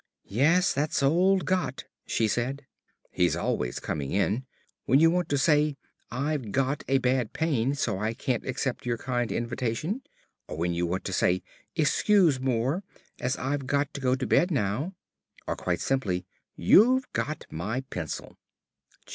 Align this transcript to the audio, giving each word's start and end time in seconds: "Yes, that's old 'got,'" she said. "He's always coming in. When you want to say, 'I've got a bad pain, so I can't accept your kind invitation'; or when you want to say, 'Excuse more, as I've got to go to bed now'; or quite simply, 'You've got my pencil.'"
"Yes, 0.25 0.73
that's 0.73 1.03
old 1.03 1.45
'got,'" 1.45 1.83
she 2.07 2.27
said. 2.27 2.65
"He's 3.11 3.35
always 3.35 3.79
coming 3.79 4.11
in. 4.13 4.47
When 4.85 4.99
you 4.99 5.11
want 5.11 5.29
to 5.29 5.37
say, 5.37 5.77
'I've 6.09 6.51
got 6.51 6.83
a 6.87 6.97
bad 6.97 7.33
pain, 7.33 7.75
so 7.75 7.99
I 7.99 8.15
can't 8.15 8.43
accept 8.43 8.83
your 8.87 8.97
kind 8.97 9.31
invitation'; 9.31 10.01
or 10.47 10.57
when 10.57 10.73
you 10.73 10.87
want 10.87 11.03
to 11.03 11.13
say, 11.13 11.43
'Excuse 11.75 12.39
more, 12.39 12.83
as 13.19 13.37
I've 13.37 13.67
got 13.67 13.93
to 13.93 14.01
go 14.01 14.15
to 14.15 14.25
bed 14.25 14.49
now'; 14.49 14.95
or 15.45 15.55
quite 15.55 15.81
simply, 15.81 16.25
'You've 16.55 17.05
got 17.13 17.45
my 17.51 17.81
pencil.'" 17.81 18.39